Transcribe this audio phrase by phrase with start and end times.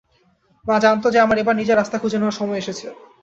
[0.65, 2.87] মা জানত যে আমার এবার নিজের রাস্তা খুঁজে নেওয়ার সময় এসেছে।